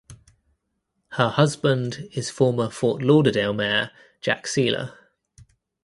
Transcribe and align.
Her 1.09 1.29
husband 1.29 2.09
is 2.13 2.31
former 2.31 2.71
Fort 2.71 3.03
Lauderdale 3.03 3.53
mayor 3.53 3.91
Jack 4.19 4.47
Seiler. 4.47 4.97